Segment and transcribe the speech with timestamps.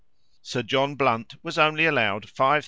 [0.41, 2.59] Sir John Blunt was only allowed 5,000l.